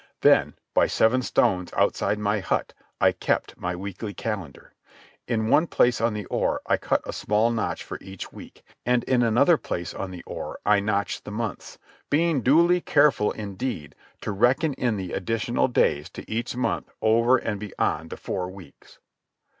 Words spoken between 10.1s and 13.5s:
oar I notched the months, being duly careful